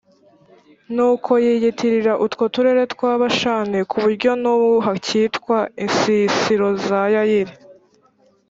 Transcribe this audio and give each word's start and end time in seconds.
nuko 0.95 1.31
yiyitirira 1.45 2.13
utwo 2.25 2.43
turere 2.53 2.83
twa 2.93 3.11
bashani, 3.21 3.79
ku 3.89 3.95
buryo 4.03 4.31
n’ubu 4.41 4.71
hakitwa 4.85 5.57
«insisiro 5.83 6.67
za 6.87 7.01
yayiri». 7.15 7.53